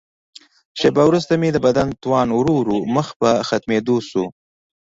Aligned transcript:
شیبه 0.79 1.03
وروسته 1.07 1.33
مې 1.41 1.49
د 1.53 1.57
بدن 1.65 1.87
توان 2.01 2.27
ورو 2.33 2.53
ورو 2.57 2.77
مخ 2.95 3.07
په 3.19 3.29
ختمېدو 3.47 3.95
شو. 4.09 4.25